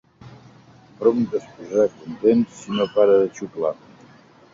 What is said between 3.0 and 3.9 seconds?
de xuplar.